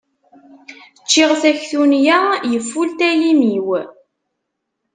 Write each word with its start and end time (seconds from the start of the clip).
Ččiɣ 1.03 1.31
taktuniya, 1.41 2.19
yefulta 2.51 3.09
yimi-w. 3.21 3.69